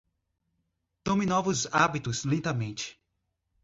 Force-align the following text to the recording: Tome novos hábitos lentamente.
Tome 1.03 1.27
novos 1.27 1.67
hábitos 1.71 2.23
lentamente. 2.25 2.99